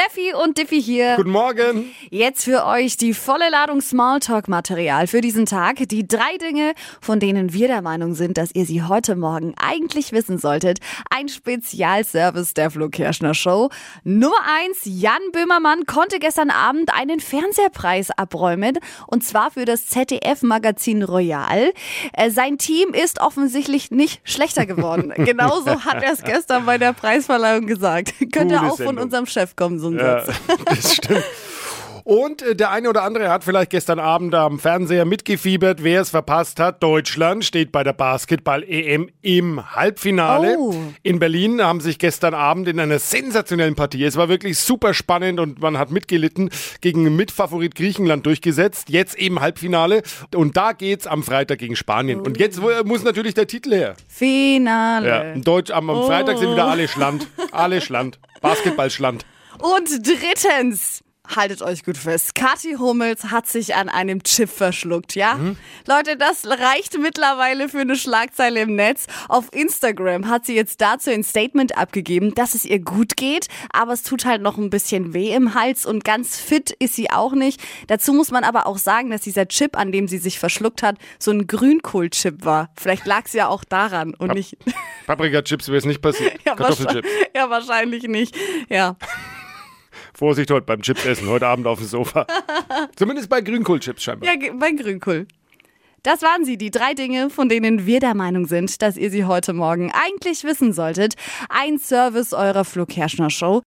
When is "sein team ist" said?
22.30-23.20